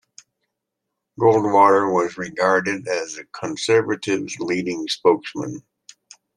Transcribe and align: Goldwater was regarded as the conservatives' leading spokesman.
Goldwater 1.19 1.93
was 1.93 2.17
regarded 2.17 2.87
as 2.87 3.17
the 3.17 3.25
conservatives' 3.33 4.39
leading 4.39 4.87
spokesman. 4.87 5.61